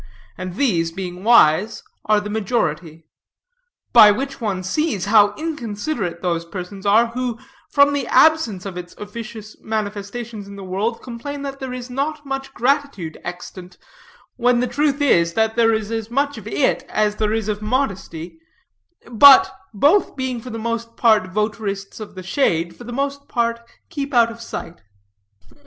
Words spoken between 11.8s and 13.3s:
not much gratitude